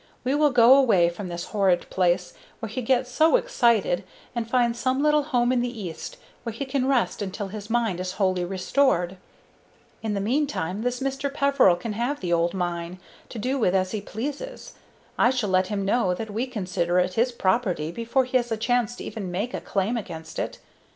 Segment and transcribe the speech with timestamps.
[0.23, 4.75] We will go away from this horrid place, where he gets so excited, and find
[4.75, 8.43] some little home in the East, where he can rest until his mind is wholly
[8.43, 9.17] restored.
[10.01, 11.31] "In the meantime this Mr.
[11.31, 12.97] Peveril can have the old mine,
[13.29, 14.73] to do with as he pleases.
[15.19, 18.57] I shall let him know that we consider it his property before he has a
[18.57, 20.57] chance to even make a claim against it.